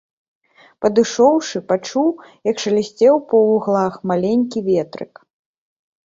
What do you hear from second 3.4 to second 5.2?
вуглах маленькі ветрык.